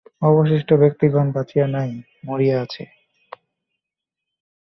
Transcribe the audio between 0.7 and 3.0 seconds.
ব্যক্তিগণ বাঁচিয়া নাই, মরিয়া আছে।